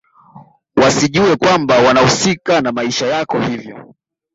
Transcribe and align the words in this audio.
wasijue 0.75 1.35
kwamba 1.35 1.77
wanahusika 1.79 2.61
na 2.61 2.71
maisha 2.71 3.05
yako 3.07 3.39
hivyo 3.41 3.95